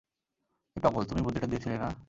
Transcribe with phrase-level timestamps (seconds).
[0.75, 1.91] এই পাগল, তুমিই বুদ্ধিটা দিয়েছিলে, না?